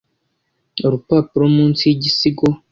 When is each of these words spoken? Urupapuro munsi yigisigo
Urupapuro 0.85 1.45
munsi 1.55 1.81
yigisigo 1.89 2.45